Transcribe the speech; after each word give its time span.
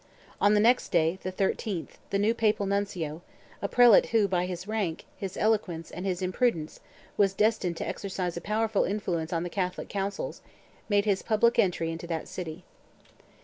On 0.41 0.55
the 0.55 0.59
next 0.59 0.89
day, 0.89 1.19
the 1.21 1.31
13th, 1.31 1.99
the 2.09 2.17
new 2.17 2.33
Papal 2.33 2.65
Nuncio, 2.65 3.21
a 3.61 3.67
prelate 3.67 4.07
who, 4.07 4.27
by 4.27 4.47
his 4.47 4.67
rank, 4.67 5.05
his 5.15 5.37
eloquence, 5.37 5.91
and 5.91 6.07
his 6.07 6.23
imprudence, 6.23 6.79
was 7.17 7.35
destined 7.35 7.77
to 7.77 7.87
exercise 7.87 8.35
a 8.35 8.41
powerful 8.41 8.83
influence 8.83 9.31
on 9.31 9.43
the 9.43 9.47
Catholic 9.47 9.89
councils, 9.89 10.41
made 10.89 11.05
his 11.05 11.21
public 11.21 11.59
entry 11.59 11.91
into 11.91 12.07
that 12.07 12.27
city. 12.27 12.63